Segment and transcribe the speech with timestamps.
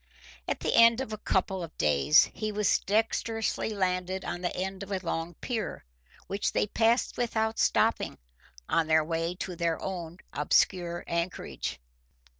[0.47, 4.81] At the end of a couple of days he was dexterously landed on the end
[4.81, 5.85] of a long pier,
[6.25, 8.17] which they passed without stopping,
[8.67, 11.79] on their way to their own obscure anchorage.